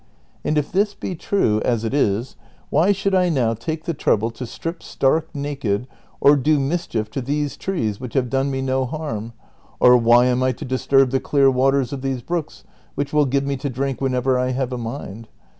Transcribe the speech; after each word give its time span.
And 0.43 0.57
if 0.57 0.71
this 0.71 0.95
be 0.95 1.13
true, 1.13 1.61
as 1.63 1.83
it 1.83 1.93
is, 1.93 2.35
why 2.71 2.91
should 2.91 3.13
I 3.13 3.29
now 3.29 3.53
take 3.53 3.83
the 3.83 3.93
trouble 3.93 4.31
to 4.31 4.47
strip 4.47 4.81
stark 4.81 5.29
naked, 5.35 5.85
or 6.19 6.35
do 6.35 6.59
mis 6.59 6.87
chief 6.87 7.11
to 7.11 7.21
these 7.21 7.55
trees 7.55 7.99
which 7.99 8.15
have 8.15 8.27
done 8.27 8.49
me 8.49 8.63
no 8.63 8.85
harm, 8.87 9.33
or 9.79 9.95
why 9.95 10.25
am 10.25 10.41
I 10.41 10.53
to 10.53 10.65
disturb 10.65 11.11
the 11.11 11.19
clear 11.19 11.51
waters 11.51 11.93
of 11.93 12.01
these 12.01 12.23
brooks 12.23 12.63
which 12.95 13.13
will 13.13 13.27
give 13.27 13.43
me 13.45 13.55
to 13.57 13.69
drink 13.69 14.01
whenever 14.01 14.39
I 14.39 14.53
have 14.53 14.73
a 14.73 14.77
mind 14.79 15.27